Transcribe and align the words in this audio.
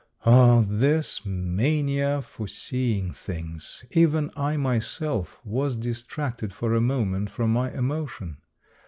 Oh, 0.25 0.63
this 0.67 1.27
mania 1.27 2.23
for 2.23 2.47
seeing 2.47 3.11
things! 3.11 3.85
Even 3.91 4.31
I 4.35 4.57
myself 4.57 5.39
was 5.45 5.77
distracted 5.77 6.51
for 6.51 6.73
a 6.73 6.81
moment 6.81 7.29
from 7.29 7.53
my 7.53 7.69
emotion. 7.71 8.37